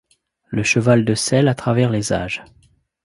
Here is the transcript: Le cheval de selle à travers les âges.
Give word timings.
Le 0.47 0.63
cheval 0.63 1.05
de 1.05 1.13
selle 1.13 1.47
à 1.47 1.53
travers 1.53 1.91
les 1.91 2.11
âges. 2.11 2.43